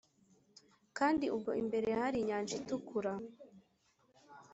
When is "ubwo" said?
1.35-1.51